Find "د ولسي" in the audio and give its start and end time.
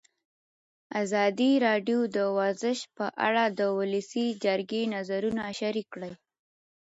3.59-4.27